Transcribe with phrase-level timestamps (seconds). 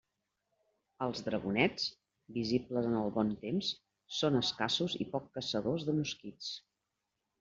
[1.05, 1.85] Els dragonets,
[2.37, 3.69] visibles en el bon temps,
[4.21, 6.51] són escassos i poc caçadors de mosquits.